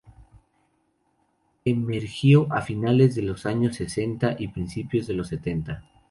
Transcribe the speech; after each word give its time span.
Emergió 1.63 2.47
a 2.51 2.63
finales 2.63 3.13
de 3.13 3.21
los 3.21 3.45
años 3.45 3.75
sesenta 3.75 4.35
y 4.39 4.47
principios 4.47 5.05
de 5.05 5.13
los 5.13 5.27
setenta. 5.27 5.85